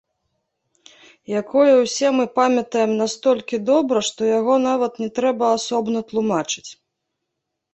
Якое 1.41 1.73
ўсе 1.79 2.07
мы 2.17 2.25
памятаем 2.39 2.91
настолькі 3.01 3.59
добра, 3.69 3.97
што 4.09 4.21
яго 4.39 4.53
нават 4.67 4.93
не 5.05 5.09
трэба 5.21 5.45
асобна 5.59 5.99
тлумачыць. 6.09 6.69